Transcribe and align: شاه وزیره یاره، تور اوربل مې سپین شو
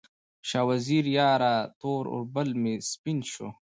شاه 0.49 0.65
وزیره 0.69 1.11
یاره، 1.17 1.53
تور 1.79 2.03
اوربل 2.13 2.49
مې 2.61 2.73
سپین 2.91 3.19
شو 3.31 3.47